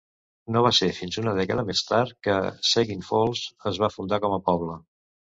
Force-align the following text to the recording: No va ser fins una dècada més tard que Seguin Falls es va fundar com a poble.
No 0.53 0.61
va 0.67 0.69
ser 0.75 0.87
fins 0.99 1.17
una 1.21 1.33
dècada 1.39 1.65
més 1.67 1.83
tard 1.89 2.15
que 2.27 2.37
Seguin 2.69 3.03
Falls 3.09 3.43
es 3.73 3.77
va 3.85 3.91
fundar 3.97 4.19
com 4.25 4.35
a 4.39 4.41
poble. 4.49 4.79